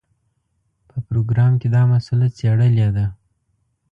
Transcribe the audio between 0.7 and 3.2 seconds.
په پروګرام کې دا مسله څېړلې ده.